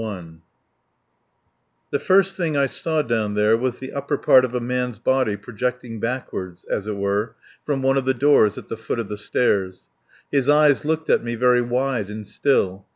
III 0.01 0.41
The 1.91 1.99
first 1.99 2.35
thing 2.35 2.57
I 2.57 2.65
saw 2.65 3.03
down 3.03 3.35
there 3.35 3.55
was 3.55 3.77
the 3.77 3.93
upper 3.93 4.17
part 4.17 4.43
of 4.43 4.55
a 4.55 4.59
man's 4.59 4.97
body 4.97 5.37
projecting 5.37 5.99
backward, 5.99 6.57
as 6.71 6.87
it 6.87 6.95
were, 6.95 7.35
from 7.67 7.83
one 7.83 7.97
of 7.97 8.05
the 8.05 8.15
doors 8.15 8.57
at 8.57 8.67
the 8.67 8.77
foot 8.77 8.97
of 8.97 9.09
the 9.09 9.15
stairs. 9.19 9.91
His 10.31 10.49
eyes 10.49 10.85
looked 10.85 11.11
at 11.11 11.23
me 11.23 11.35
very 11.35 11.61
wide 11.61 12.09
and 12.09 12.25
still. 12.25 12.87